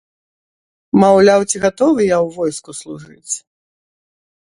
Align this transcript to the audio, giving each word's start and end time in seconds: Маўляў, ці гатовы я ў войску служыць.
Маўляў, 1.03 1.41
ці 1.49 1.57
гатовы 1.67 2.01
я 2.09 2.17
ў 2.25 2.37
войску 2.41 2.71
служыць. 2.81 3.33